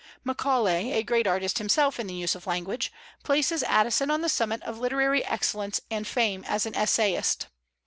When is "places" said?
3.23-3.61